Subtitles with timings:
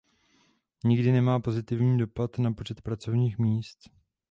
[0.83, 3.79] Nikdy nemá pozitivní dopad na počet pracovních míst.